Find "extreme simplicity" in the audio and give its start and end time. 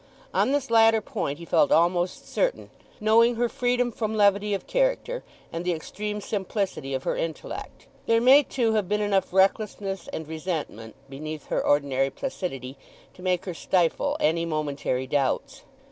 5.73-6.95